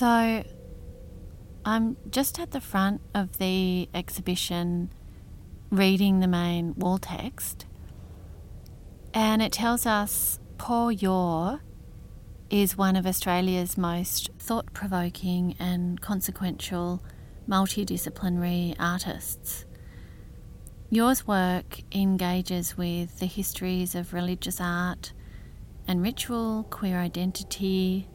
So, 0.00 0.42
I'm 1.62 1.98
just 2.10 2.40
at 2.40 2.52
the 2.52 2.60
front 2.62 3.02
of 3.14 3.36
the 3.36 3.86
exhibition 3.92 4.94
reading 5.70 6.20
the 6.20 6.26
main 6.26 6.74
wall 6.74 6.96
text, 6.96 7.66
and 9.12 9.42
it 9.42 9.52
tells 9.52 9.84
us 9.84 10.38
Paul 10.56 10.90
Yore 10.90 11.60
is 12.48 12.78
one 12.78 12.96
of 12.96 13.06
Australia's 13.06 13.76
most 13.76 14.30
thought 14.38 14.72
provoking 14.72 15.54
and 15.58 16.00
consequential 16.00 17.04
multidisciplinary 17.46 18.74
artists. 18.78 19.66
Yore's 20.88 21.26
work 21.26 21.80
engages 21.92 22.74
with 22.74 23.18
the 23.18 23.26
histories 23.26 23.94
of 23.94 24.14
religious 24.14 24.62
art 24.62 25.12
and 25.86 26.02
ritual, 26.02 26.66
queer 26.70 26.96
identity, 26.96 28.08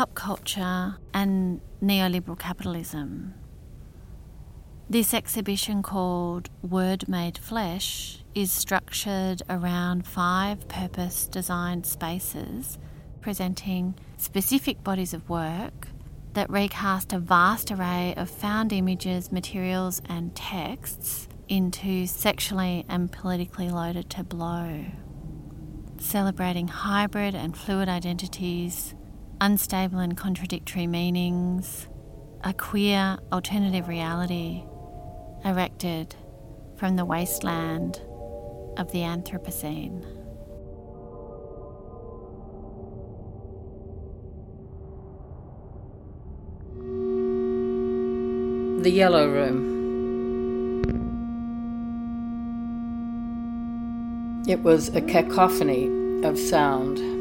pop 0.00 0.14
culture, 0.14 0.96
and 1.12 1.60
neoliberal 1.82 2.38
capitalism. 2.38 3.34
This 4.88 5.12
exhibition, 5.12 5.82
called 5.82 6.48
Word 6.62 7.06
Made 7.06 7.36
Flesh, 7.36 8.24
is 8.34 8.50
structured 8.50 9.42
around 9.50 10.06
five 10.06 10.66
purpose 10.68 11.26
designed 11.26 11.84
spaces 11.84 12.78
presenting 13.20 13.94
specific 14.16 14.82
bodies 14.82 15.12
of 15.12 15.28
work 15.28 15.88
that 16.32 16.48
recast 16.48 17.12
a 17.12 17.18
vast 17.18 17.70
array 17.70 18.14
of 18.16 18.30
found 18.30 18.72
images, 18.72 19.30
materials, 19.30 20.00
and 20.08 20.34
texts 20.34 21.28
into 21.46 22.06
sexually 22.06 22.86
and 22.88 23.12
politically 23.12 23.68
loaded 23.68 24.08
tableau, 24.08 24.86
celebrating 25.98 26.68
hybrid 26.68 27.34
and 27.34 27.54
fluid 27.54 27.90
identities, 27.90 28.94
unstable 29.40 29.98
and 29.98 30.16
contradictory 30.16 30.86
meanings, 30.86 31.88
a 32.44 32.52
queer 32.52 33.18
alternative 33.32 33.88
reality 33.88 34.64
erected 35.44 36.14
from 36.76 36.96
the 36.96 37.04
wasteland 37.04 38.00
of 38.76 38.92
the 38.92 39.00
Anthropocene. 39.00 40.04
The 48.82 48.90
Yellow 48.90 49.28
Room. 49.28 49.78
It 54.48 54.62
was 54.62 54.88
a 54.94 55.02
cacophony 55.02 55.86
of 56.24 56.38
sound. 56.38 57.19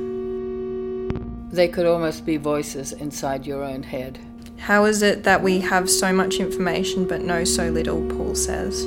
They 1.51 1.67
could 1.67 1.85
almost 1.85 2.25
be 2.25 2.37
voices 2.37 2.91
inside 2.91 3.47
your 3.47 3.63
own 3.63 3.83
head. 3.83 4.19
How 4.57 4.85
is 4.85 5.01
it 5.01 5.23
that 5.23 5.41
we 5.41 5.61
have 5.61 5.89
so 5.89 6.13
much 6.13 6.35
information 6.35 7.07
but 7.07 7.21
know 7.21 7.43
so 7.43 7.69
little, 7.69 8.07
Paul 8.09 8.35
says? 8.35 8.83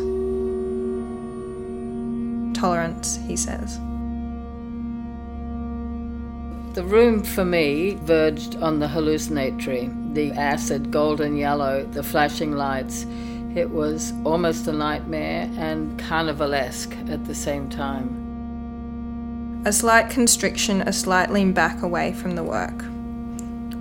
Tolerance, 2.57 3.19
he 3.27 3.37
says. 3.37 3.79
The 6.75 6.85
room 6.85 7.23
for 7.23 7.45
me 7.45 7.99
verged 8.03 8.57
on 8.63 8.79
the 8.79 8.89
hallucinatory, 8.89 9.91
the 10.13 10.31
acid 10.33 10.91
golden 10.91 11.37
yellow, 11.37 11.85
the 11.85 12.03
flashing 12.03 12.53
lights. 12.53 13.05
It 13.55 13.71
was 13.71 14.13
almost 14.25 14.69
a 14.69 14.73
nightmare 14.73 15.51
and 15.57 15.99
carnivalesque 15.99 17.11
at 17.11 17.25
the 17.25 17.35
same 17.35 17.69
time. 17.69 18.22
A 19.65 19.73
slight 19.73 20.11
constriction, 20.11 20.81
a 20.83 20.93
slight 20.93 21.31
lean 21.31 21.53
back 21.53 21.83
away 21.83 22.15
from 22.15 22.35
the 22.35 22.43
work. 22.43 22.85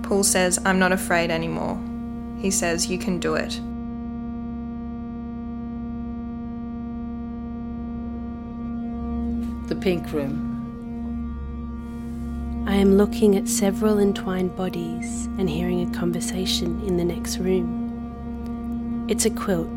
Paul 0.04 0.22
says, 0.22 0.60
I'm 0.64 0.78
not 0.78 0.92
afraid 0.92 1.30
anymore. 1.30 1.76
He 2.38 2.52
says, 2.52 2.86
You 2.86 2.98
can 2.98 3.18
do 3.18 3.34
it. 3.34 3.60
The 9.68 9.74
pink 9.74 10.12
room. 10.12 10.50
I 12.68 12.76
am 12.76 12.96
looking 12.96 13.36
at 13.36 13.48
several 13.48 13.98
entwined 13.98 14.54
bodies 14.54 15.26
and 15.36 15.50
hearing 15.50 15.88
a 15.88 15.98
conversation 15.98 16.80
in 16.86 16.96
the 16.96 17.04
next 17.04 17.38
room. 17.38 19.06
It's 19.08 19.24
a 19.24 19.30
quilt, 19.30 19.68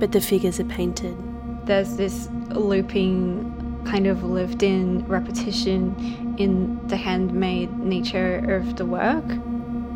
but 0.00 0.10
the 0.10 0.20
figures 0.20 0.58
are 0.58 0.64
painted. 0.64 1.16
There's 1.64 1.96
this 1.96 2.28
looping, 2.48 3.53
kind 3.86 4.06
of 4.06 4.22
lived 4.24 4.62
in 4.62 5.06
repetition 5.06 6.34
in 6.38 6.86
the 6.88 6.96
handmade 6.96 7.78
nature 7.78 8.36
of 8.56 8.76
the 8.76 8.84
work. 8.86 9.24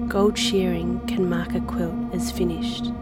Gold 0.08 0.38
shearing 0.38 1.00
can 1.06 1.28
mark 1.28 1.54
a 1.54 1.60
quilt 1.60 1.94
as 2.14 2.30
finished. 2.30 2.92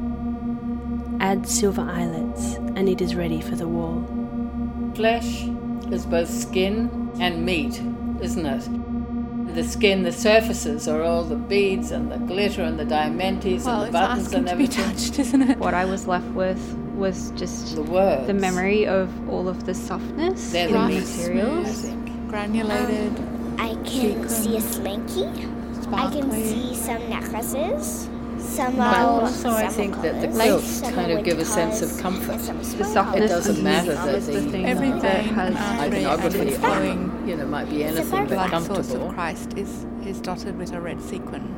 Add 1.21 1.49
silver 1.49 1.83
eyelets, 1.83 2.55
and 2.77 2.89
it 2.89 3.01
is 3.01 3.15
ready 3.15 3.41
for 3.41 3.57
the 3.57 3.69
wall. 3.69 4.05
Flesh 4.95 5.45
is 5.91 6.05
both 6.07 6.29
skin 6.31 7.11
and 7.21 7.45
meat, 7.45 7.81
isn't 8.21 8.45
it? 8.47 9.55
The 9.55 9.65
skin, 9.65 10.03
the 10.03 10.13
surfaces 10.13 10.87
are 10.89 11.03
all 11.03 11.25
the 11.25 11.37
beads 11.37 11.91
and 11.91 12.11
the 12.13 12.19
glitter 12.19 12.63
and 12.63 12.79
the 12.79 12.85
diamantes 12.85 13.65
Well, 13.65 13.83
and 13.83 13.83
the 13.83 13.87
it's 13.87 13.93
buttons 13.93 14.27
asking 14.27 14.39
and 14.41 14.49
to 14.49 14.57
be 14.57 14.65
everything. 14.65 14.85
touched, 14.85 15.19
isn't 15.19 15.43
it? 15.43 15.59
What 15.59 15.75
I 15.75 15.85
was 15.87 16.07
left 16.07 16.27
with 16.29 16.59
was 16.97 17.31
just 17.37 17.75
The 17.77 17.83
words. 17.83 18.27
the 18.27 18.35
memory 18.35 18.87
of 18.87 19.09
all 19.29 19.49
of 19.49 19.67
the 19.67 19.75
softness 19.75 20.53
They're 20.53 20.69
in 20.69 20.73
the 20.75 20.79
the 20.79 21.01
materials. 21.01 21.69
I 21.69 21.73
think. 21.73 22.29
Granulated, 22.29 23.19
um, 23.19 23.57
I 23.59 23.75
can 23.89 24.29
see 24.29 24.57
a 24.57 24.61
slinky. 24.61 25.27
I 25.93 26.11
can 26.11 26.31
see 26.33 26.75
some 26.75 27.09
necklaces. 27.09 28.09
Some 28.39 28.77
But 28.77 28.97
are 28.97 29.21
also, 29.23 29.51
I 29.51 29.69
think 29.69 29.97
are 29.97 30.03
that 30.03 30.21
the 30.21 30.29
quilts 30.29 30.65
some 30.67 30.93
kind 30.95 31.11
of 31.13 31.25
give 31.25 31.39
a 31.39 31.45
sense 31.45 31.83
of 31.83 31.99
comfort. 32.01 32.33
and 32.33 32.41
some 32.43 32.57
are 32.59 32.63
The 32.79 32.85
softness 32.85 33.25
It 33.31 33.35
doesn't 33.35 33.55
and 33.57 33.65
matter 33.65 33.95
the 33.95 33.97
that 34.13 34.21
the 34.23 34.33
the- 34.41 34.51
thing 34.51 34.67
Every 34.67 34.91
that 35.01 35.25
has 35.25 35.55
and 35.57 35.59
artery 35.59 36.05
and 36.05 36.07
Iconography, 36.07 36.51
flowing 36.59 37.25
you 37.29 37.37
know, 37.37 37.47
might 37.47 37.69
be 37.71 37.83
It's 37.83 37.97
a 37.99 38.01
anything 38.03 38.27
but 38.27 38.29
blood 38.49 38.51
source 38.51 38.67
comfortable. 38.69 39.09
of 39.09 39.15
Christ 39.15 39.55
is, 39.57 39.87
is 40.05 40.21
dotted 40.21 40.57
with 40.59 40.73
a 40.73 40.81
red 40.81 41.01
sequin. 41.03 41.55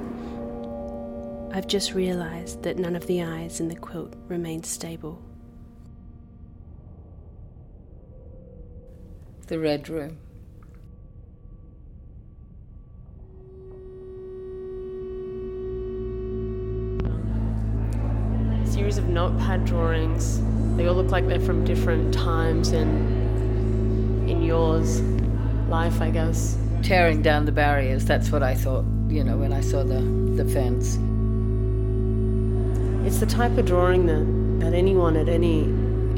I've 1.53 1.66
just 1.66 1.94
realised 1.94 2.62
that 2.62 2.78
none 2.78 2.94
of 2.97 3.06
the 3.06 3.22
eyes 3.22 3.60
in 3.60 3.69
the 3.69 3.76
quilt 3.76 4.15
remain 4.28 4.62
stable. 4.62 5.20
The 9.48 9.59
red 9.59 9.88
room. 9.88 10.19
series 18.66 18.98
of 18.98 19.08
notepad 19.08 19.64
drawings. 19.64 20.41
They 20.76 20.87
all 20.87 20.94
look 20.94 21.10
like 21.10 21.26
they're 21.26 21.41
from 21.41 21.64
different 21.64 22.12
times 22.12 22.72
in 22.72 22.88
in 24.28 24.42
yours 24.42 25.00
life, 25.70 26.03
I 26.03 26.10
guess. 26.10 26.58
Tearing 26.82 27.22
down 27.22 27.47
the 27.47 27.53
barriers, 27.53 28.04
that's 28.04 28.31
what 28.31 28.42
I 28.42 28.54
thought, 28.54 28.84
you 29.08 29.25
know, 29.25 29.38
when 29.38 29.54
I 29.54 29.62
saw 29.62 29.82
the, 29.82 30.00
the 30.37 30.44
fence. 30.44 30.98
It's 33.06 33.19
the 33.19 33.26
type 33.26 33.56
of 33.56 33.64
drawing 33.64 34.04
that, 34.06 34.64
that 34.64 34.75
anyone 34.75 35.16
at 35.16 35.31
any 35.31 35.64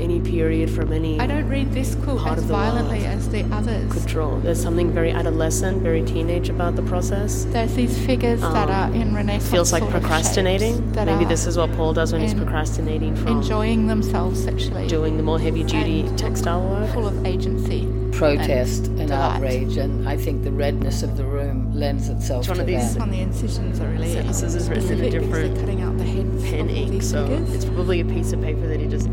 any 0.00 0.20
period 0.20 0.70
from 0.70 0.92
any 0.92 1.20
I 1.20 1.26
don't 1.26 1.48
read 1.48 1.72
this 1.72 1.94
quilt 1.96 2.20
Part 2.20 2.38
as 2.38 2.42
of 2.44 2.48
the 2.48 2.54
violently 2.54 3.04
as 3.04 3.28
the 3.28 3.42
others. 3.52 3.92
could 3.92 4.06
draw. 4.06 4.38
There's 4.40 4.60
something 4.60 4.90
very 4.92 5.10
adolescent, 5.10 5.82
very 5.82 6.02
teenage 6.02 6.48
about 6.48 6.76
the 6.76 6.82
process. 6.82 7.44
There's 7.50 7.74
these 7.74 7.96
figures 8.06 8.40
that 8.40 8.68
Um, 8.70 8.92
are 8.92 8.94
in 8.94 9.14
Renaissance. 9.14 9.50
Feels 9.50 9.72
like 9.72 9.82
sort 9.82 9.92
procrastinating. 9.92 10.92
that 10.92 11.06
Maybe 11.06 11.24
this 11.24 11.46
is 11.46 11.56
what 11.56 11.72
Paul 11.72 11.92
does 11.92 12.12
when 12.12 12.22
he's 12.22 12.34
procrastinating 12.34 13.14
from 13.16 13.28
enjoying 13.38 13.86
themselves 13.86 14.42
sexually, 14.42 14.86
doing 14.88 15.16
the 15.16 15.22
more 15.22 15.38
heavy 15.38 15.62
duty 15.64 16.08
textile 16.16 16.62
work. 16.68 16.90
full 16.92 17.06
of 17.08 17.26
agency. 17.26 17.86
Protest 18.12 18.88
and, 18.88 19.08
delight. 19.08 19.36
outrage, 19.36 19.76
and 19.78 20.06
I 20.08 20.16
think 20.16 20.42
the 20.44 20.50
redness 20.50 21.02
of 21.02 21.16
the 21.16 21.24
room 21.24 21.72
lends 21.74 22.08
itself 22.08 22.40
It's 22.40 22.48
one 22.48 22.56
to 22.56 22.62
of 22.62 22.66
these 22.66 22.82
This 22.82 22.92
that. 22.94 22.98
one, 23.00 23.10
the 23.12 23.20
incisions 23.20 23.80
are 23.80 23.88
really 23.88 24.12
Sentences 24.12 24.54
is 24.56 24.68
written 24.68 24.98
in 24.98 25.04
a 25.04 25.10
different 25.10 25.58
cutting 25.58 25.80
out 25.82 25.96
the 25.96 26.04
heads 26.04 26.44
pen 26.50 26.68
ink, 26.68 27.02
so 27.02 27.26
figures. 27.26 27.54
it's 27.54 27.64
probably 27.64 28.00
a 28.00 28.04
piece 28.04 28.32
of 28.32 28.42
paper 28.42 28.66
that 28.66 28.78
he 28.80 28.86
just. 28.88 29.08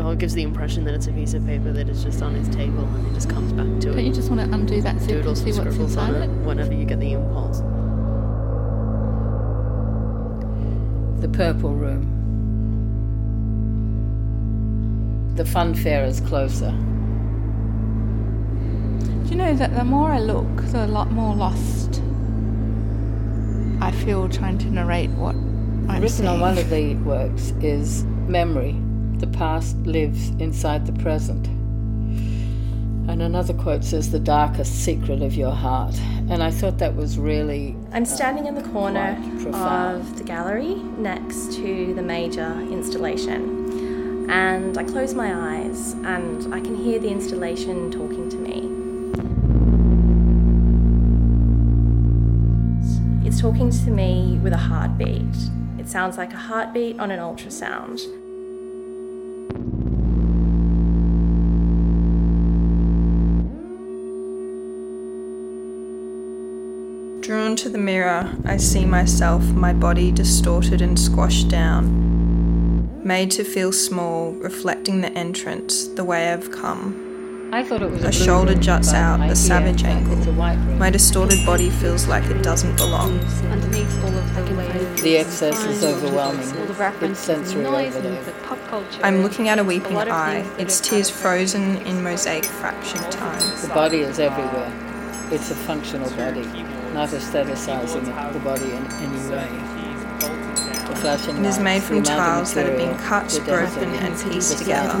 Oh, 0.00 0.10
it 0.12 0.18
gives 0.18 0.34
the 0.34 0.42
impression 0.42 0.84
that 0.84 0.94
it's 0.94 1.06
a 1.06 1.12
piece 1.12 1.34
of 1.34 1.44
paper 1.44 1.72
that 1.72 1.88
is 1.88 2.02
just 2.02 2.22
on 2.22 2.34
his 2.34 2.48
table 2.48 2.84
and 2.84 3.06
he 3.08 3.14
just 3.14 3.28
comes 3.28 3.52
back 3.52 3.66
to 3.66 3.88
Don't 3.88 3.98
it. 3.98 4.06
you 4.06 4.12
just 4.12 4.30
want 4.30 4.40
to 4.40 4.54
undo 4.54 4.80
that 4.80 4.98
zip 4.98 5.10
and 5.10 5.18
doodles 5.22 5.42
see 5.42 5.50
and 5.50 5.58
what's 5.58 5.76
inside 5.76 6.14
it 6.14 6.22
it? 6.22 6.30
whenever 6.46 6.72
you 6.72 6.84
get 6.86 6.98
the 7.00 7.12
impulse. 7.12 7.58
The 11.20 11.28
purple 11.28 11.74
room. 11.74 12.06
The 15.36 15.44
fun 15.44 15.74
fair 15.74 16.04
is 16.06 16.20
closer. 16.20 16.70
Do 19.24 19.30
you 19.30 19.36
know 19.36 19.54
that 19.54 19.74
the 19.76 19.84
more 19.84 20.10
I 20.10 20.18
look, 20.18 20.46
the 20.72 20.86
lot 20.86 21.10
more 21.12 21.34
lost 21.36 22.02
I 23.82 23.90
feel 23.92 24.28
trying 24.28 24.58
to 24.58 24.66
narrate 24.70 25.10
what 25.10 25.34
I'm 25.34 26.02
Written 26.02 26.08
seeing. 26.08 26.28
on 26.28 26.40
one 26.40 26.58
of 26.58 26.68
the 26.68 26.94
works 26.96 27.52
is 27.62 28.04
memory. 28.28 28.76
The 29.20 29.26
past 29.26 29.76
lives 29.80 30.30
inside 30.38 30.86
the 30.86 30.94
present. 31.02 31.46
And 33.06 33.20
another 33.20 33.52
quote 33.52 33.84
says, 33.84 34.10
the 34.10 34.18
darkest 34.18 34.82
secret 34.82 35.20
of 35.20 35.34
your 35.34 35.50
heart. 35.50 35.94
And 36.30 36.42
I 36.42 36.50
thought 36.50 36.78
that 36.78 36.96
was 36.96 37.18
really. 37.18 37.76
I'm 37.92 38.06
standing 38.06 38.46
in 38.46 38.54
the 38.54 38.62
corner 38.70 39.22
uh, 39.52 39.96
of 39.96 40.16
the 40.16 40.24
gallery 40.24 40.76
next 40.96 41.52
to 41.56 41.92
the 41.94 42.00
major 42.00 42.50
installation. 42.70 44.30
And 44.30 44.78
I 44.78 44.84
close 44.84 45.12
my 45.12 45.58
eyes 45.58 45.92
and 45.92 46.54
I 46.54 46.60
can 46.60 46.74
hear 46.74 46.98
the 46.98 47.10
installation 47.10 47.90
talking 47.90 48.30
to 48.30 48.36
me. 48.36 48.70
It's 53.26 53.38
talking 53.38 53.70
to 53.70 53.90
me 53.90 54.38
with 54.42 54.54
a 54.54 54.58
heartbeat. 54.58 55.50
It 55.78 55.88
sounds 55.88 56.16
like 56.16 56.32
a 56.32 56.38
heartbeat 56.38 56.98
on 56.98 57.10
an 57.10 57.18
ultrasound. 57.18 58.19
Drawn 67.20 67.54
to 67.56 67.68
the 67.68 67.78
mirror, 67.78 68.32
I 68.46 68.56
see 68.56 68.86
myself, 68.86 69.42
my 69.52 69.72
body 69.74 70.10
distorted 70.10 70.80
and 70.80 70.98
squashed 70.98 71.48
down, 71.48 73.04
made 73.06 73.30
to 73.32 73.44
feel 73.44 73.72
small, 73.72 74.32
reflecting 74.32 75.02
the 75.02 75.12
entrance, 75.12 75.86
the 75.88 76.02
way 76.04 76.32
I've 76.32 76.50
come. 76.50 77.50
I 77.52 77.62
thought 77.62 77.82
it 77.82 77.90
was 77.90 78.04
A 78.04 78.08
a 78.08 78.12
shoulder 78.12 78.52
room, 78.52 78.62
juts 78.62 78.94
out, 78.94 79.20
a 79.28 79.36
savage 79.36 79.84
angle. 79.84 80.16
A. 80.40 80.56
My 80.78 80.88
distorted 80.88 81.44
body 81.44 81.68
feels 81.68 82.06
like 82.06 82.24
it 82.24 82.42
doesn't 82.42 82.76
belong. 82.76 83.18
Underneath 83.50 84.02
all 84.04 84.16
of 84.16 84.34
the 84.34 84.54
layers, 84.54 85.02
the 85.02 85.16
excess 85.18 85.62
is 85.66 85.84
overwhelming. 85.84 86.48
all 86.56 87.02
It's 87.02 87.18
sensory 87.18 87.66
overload. 87.66 87.96
and 87.96 88.24
the 88.24 88.32
pop 88.44 88.58
culture. 88.68 89.00
I'm 89.02 89.22
looking 89.22 89.48
at 89.48 89.58
a 89.58 89.64
weeping 89.64 89.94
lot 89.94 90.08
of 90.08 90.14
eye, 90.14 90.46
its 90.58 90.80
tears 90.80 91.10
frozen 91.10 91.78
in 91.86 92.02
mosaic 92.02 92.44
fractured 92.46 93.10
time. 93.12 93.40
The 93.60 93.68
body 93.68 93.98
is 93.98 94.18
everywhere. 94.18 94.72
It's 95.32 95.50
a 95.50 95.54
functional 95.54 96.10
body, 96.10 96.42
not 96.92 97.08
aestheticizing 97.10 98.08
it, 98.08 98.32
the 98.32 98.40
body 98.40 98.72
in 98.72 98.84
any 99.02 99.20
way. 99.30 99.48
The 100.88 100.96
flashing 100.96 101.36
It 101.36 101.46
is 101.46 101.58
made 101.58 101.82
from 101.82 102.02
the 102.02 102.10
amount 102.12 102.18
tiles 102.18 102.54
that 102.54 102.66
have 102.66 102.76
been 102.76 102.96
cut, 102.98 103.40
broken, 103.44 103.94
and 103.94 104.32
pieced 104.32 104.58
together. 104.58 104.98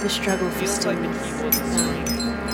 The 0.00 0.08
struggle 0.08 0.50
for 0.50 0.58
feels 0.60 0.84
like 0.86 0.98
stillness. 0.98 1.56
is 1.56 1.76
Nine. 1.76 2.06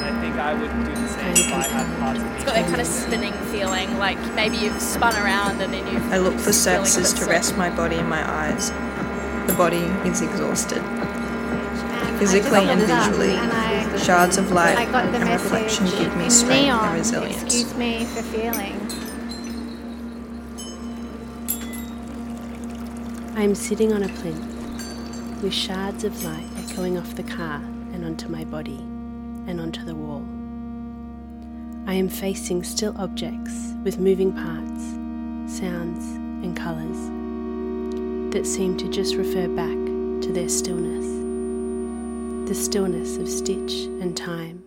I 0.03 0.21
think 0.21 0.37
I 0.37 0.55
would 0.55 0.71
do 0.85 0.95
the 1.01 1.09
same 1.09 1.33
if 1.33 1.53
I 1.53 1.63
had 1.69 1.99
parts 2.01 2.21
of 2.21 2.27
It's 2.35 2.45
got 2.45 2.55
that 2.55 2.69
kind 2.69 2.81
of 2.81 2.87
spinning 2.87 3.33
feeling, 3.53 3.99
like 3.99 4.19
maybe 4.35 4.57
you've 4.57 4.81
spun 4.81 5.15
around 5.17 5.61
and 5.61 5.73
then 5.73 5.87
you've. 5.87 6.13
I 6.13 6.19
look 6.19 6.39
for 6.39 6.51
it's 6.51 6.59
surfaces 6.59 7.13
to 7.15 7.27
rest 7.27 7.57
my 7.57 7.71
body 7.71 7.97
and 7.97 8.09
my 8.09 8.23
eyes. 8.29 8.71
The 9.47 9.55
body 9.57 9.85
is 10.09 10.23
exhausted. 10.23 10.79
And 10.79 12.19
Physically 12.19 12.59
I 12.59 12.73
and 12.73 12.81
visually, 12.81 13.35
and 13.37 13.53
I, 13.53 13.72
shards 13.99 14.39
of 14.39 14.50
light 14.53 14.77
I 14.77 14.85
got 14.87 15.11
the 15.12 15.19
and 15.19 15.25
message 15.25 15.53
reflection 15.53 15.87
give 15.99 16.17
me 16.17 16.31
strength 16.31 16.65
neon, 16.65 16.85
and 16.85 16.99
resilience. 16.99 17.43
Excuse 17.43 17.75
me 17.75 18.05
for 18.06 18.23
feeling. 18.23 18.79
I 23.35 23.43
am 23.43 23.55
sitting 23.55 23.93
on 23.93 24.03
a 24.03 24.09
plinth 24.09 25.43
with 25.43 25.55
shards 25.55 26.05
of 26.05 26.23
light 26.25 26.47
echoing 26.59 26.99
off 26.99 27.15
the 27.15 27.23
car 27.23 27.56
and 27.93 28.05
onto 28.05 28.29
my 28.29 28.44
body 28.44 28.79
and 29.49 29.61
onto 29.61 29.85
the 29.85 29.94
wall. 29.94 30.25
I 31.87 31.94
am 31.94 32.09
facing 32.09 32.62
still 32.62 32.94
objects 32.97 33.73
with 33.83 33.99
moving 33.99 34.33
parts, 34.33 34.83
sounds, 35.59 36.05
and 36.44 36.56
colours 36.56 38.33
that 38.33 38.47
seem 38.47 38.77
to 38.77 38.89
just 38.89 39.17
refer 39.17 39.49
back 39.49 39.77
to 40.23 40.33
their 40.33 40.49
stillness. 40.49 41.22
The 42.53 42.59
stillness 42.59 43.17
of 43.17 43.31
stitch 43.31 43.87
and 44.03 44.15
time, 44.15 44.63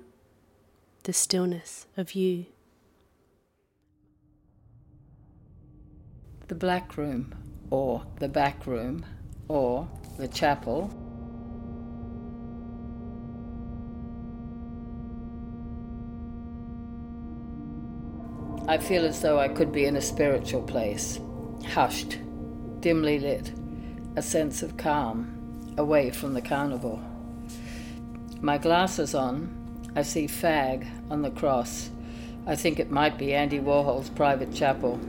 the 1.03 1.13
stillness 1.13 1.85
of 1.95 2.15
you. 2.15 2.47
The 6.47 6.55
black 6.55 6.97
room, 6.97 7.35
or 7.69 8.03
the 8.19 8.27
back 8.27 8.65
room, 8.65 9.05
or 9.49 9.87
the 10.17 10.27
chapel. 10.27 10.89
I 18.67 18.79
feel 18.79 19.05
as 19.05 19.21
though 19.21 19.39
I 19.39 19.47
could 19.47 19.71
be 19.71 19.85
in 19.85 19.95
a 19.95 20.01
spiritual 20.01 20.63
place, 20.63 21.19
hushed, 21.67 22.17
dimly 22.79 23.19
lit, 23.19 23.51
a 24.15 24.23
sense 24.23 24.63
of 24.63 24.75
calm, 24.75 25.75
away 25.77 26.09
from 26.09 26.33
the 26.33 26.41
carnival. 26.41 26.99
My 28.45 28.59
glasses 28.59 29.15
on, 29.15 29.49
I 29.95 30.03
see 30.03 30.27
fag 30.27 30.87
on 31.09 31.23
the 31.23 31.31
cross. 31.31 31.89
I 32.45 32.55
think 32.55 32.79
it 32.79 32.91
might 32.91 33.17
be 33.17 33.33
Andy 33.33 33.57
Warhol's 33.57 34.11
private 34.11 34.53
chapel. 34.53 34.99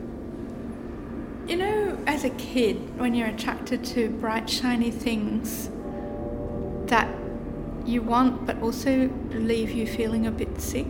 You 1.46 1.56
know, 1.56 1.98
as 2.06 2.24
a 2.24 2.30
kid, 2.30 2.98
when 2.98 3.12
you're 3.12 3.28
attracted 3.28 3.84
to 3.92 4.08
bright, 4.08 4.48
shiny 4.48 4.90
things 4.90 5.68
that 6.86 7.14
you 7.84 8.00
want 8.00 8.46
but 8.46 8.58
also 8.62 9.10
leave 9.32 9.70
you 9.70 9.86
feeling 9.86 10.26
a 10.26 10.30
bit 10.30 10.58
sick, 10.58 10.86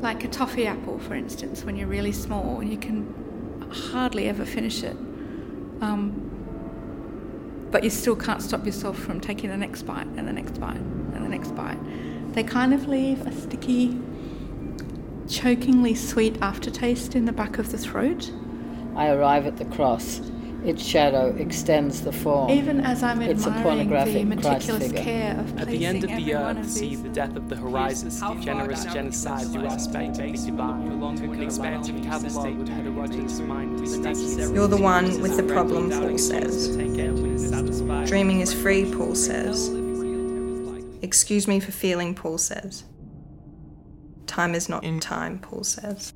like 0.00 0.24
a 0.24 0.28
toffee 0.28 0.66
apple, 0.66 0.98
for 0.98 1.14
instance, 1.14 1.62
when 1.62 1.76
you're 1.76 1.86
really 1.86 2.10
small 2.10 2.58
and 2.58 2.68
you 2.68 2.78
can 2.78 3.14
hardly 3.92 4.28
ever 4.28 4.44
finish 4.44 4.82
it, 4.82 4.96
um, 5.82 7.68
but 7.70 7.84
you 7.84 7.90
still 7.90 8.16
can't 8.16 8.42
stop 8.42 8.66
yourself 8.66 8.98
from 8.98 9.20
taking 9.20 9.50
the 9.50 9.56
next 9.56 9.82
bite 9.82 10.08
and 10.16 10.26
the 10.26 10.32
next 10.32 10.60
bite 10.60 10.80
and 11.70 11.80
the 11.80 11.94
next 11.94 12.26
bite. 12.28 12.34
They 12.34 12.42
kind 12.42 12.74
of 12.74 12.88
leave 12.88 13.26
a 13.26 13.32
sticky, 13.32 13.98
chokingly 15.28 15.94
sweet 15.94 16.36
aftertaste 16.40 17.14
in 17.14 17.24
the 17.24 17.32
back 17.32 17.58
of 17.58 17.70
the 17.72 17.78
throat. 17.78 18.30
I 18.96 19.10
arrive 19.10 19.46
at 19.46 19.56
the 19.56 19.64
cross. 19.66 20.20
Its 20.64 20.84
shadow 20.84 21.34
extends 21.38 22.02
the 22.02 22.10
form. 22.10 22.50
Even 22.50 22.80
as 22.80 23.04
I'm 23.04 23.22
It's 23.22 23.46
a 23.46 23.50
admiring 23.50 23.88
the 23.88 23.94
pornographic 23.94 24.26
Christ 24.26 24.44
meticulous 24.44 24.82
figure. 24.88 25.02
care 25.02 25.38
of 25.38 25.58
At 25.60 25.68
the 25.68 25.86
end 25.86 26.02
of 26.02 26.10
the 26.10 26.34
earth, 26.34 26.58
of 26.58 26.66
see 26.68 26.96
the 26.96 27.08
death 27.08 27.36
of 27.36 27.48
the 27.48 27.54
horizons, 27.54 28.20
the 28.20 28.34
generous 28.40 28.84
genocide 28.86 29.46
through 29.52 29.68
our 29.68 29.78
space 29.78 30.18
may 30.18 30.32
belong 30.52 31.16
to 31.18 31.30
an 31.30 31.42
expansive 31.42 32.02
catalog 32.02 32.58
with 32.58 32.68
heterogeneous 32.68 33.38
mind 33.38 33.80
is 33.80 33.98
necessary. 33.98 34.52
You're 34.52 34.66
the 34.66 34.76
one 34.76 35.20
with 35.20 35.36
the 35.36 35.44
problem, 35.44 35.90
Paul 35.90 36.18
says. 36.18 36.76
Dreaming 38.08 38.40
is 38.40 38.52
free, 38.52 38.92
Paul 38.92 39.14
says. 39.14 39.77
Excuse 41.00 41.46
me 41.46 41.60
for 41.60 41.72
feeling, 41.72 42.14
Paul 42.14 42.38
says. 42.38 42.84
Time 44.26 44.54
is 44.54 44.68
not 44.68 44.84
in 44.84 45.00
time, 45.00 45.38
Paul 45.38 45.64
says. 45.64 46.12